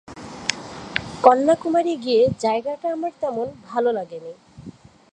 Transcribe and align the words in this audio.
কন্যাকুমারী 1.23 1.93
গিয়ে 1.95 2.21
জায়গাটা 2.39 2.87
আমার 2.91 3.11
তেমন 3.21 3.47
ভালো 3.67 3.89
লাগেনি। 3.91 4.33